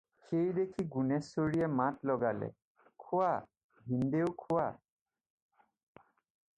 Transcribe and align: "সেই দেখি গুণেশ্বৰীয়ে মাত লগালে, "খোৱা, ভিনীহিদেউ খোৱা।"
"সেই 0.27 0.45
দেখি 0.59 0.85
গুণেশ্বৰীয়ে 0.93 1.75
মাত 1.81 2.09
লগালে, 2.11 2.49
"খোৱা, 3.05 3.31
ভিনীহিদেউ 3.85 4.35
খোৱা।" 4.45 4.67